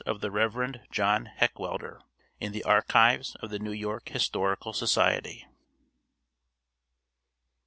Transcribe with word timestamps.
of 0.07 0.19
the 0.19 0.31
Rev. 0.31 0.77
John 0.89 1.27
Heckwelder, 1.27 2.01
in 2.39 2.53
the 2.53 2.63
archives 2.63 3.35
of 3.35 3.51
the 3.51 3.59
New 3.59 3.71
York 3.71 4.09
Historical 4.09 4.73
Society. 4.73 5.45